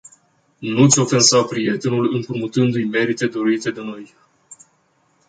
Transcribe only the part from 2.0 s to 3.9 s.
împrumutîndu-i merite dăruite de